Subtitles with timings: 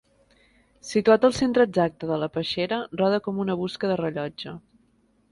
[0.91, 4.55] Situat al centre exacte de la peixera roda com una busca de rellotge.